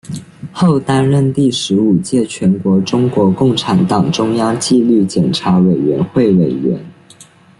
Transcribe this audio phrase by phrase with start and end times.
[0.51, 6.83] 后担任第十五届全国中国共产党中央纪律检查委员会委员。